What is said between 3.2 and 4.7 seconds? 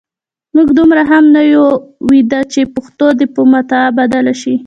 په متاع بدله شي.